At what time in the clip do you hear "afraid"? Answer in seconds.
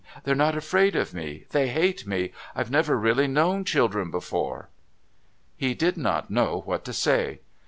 0.57-0.95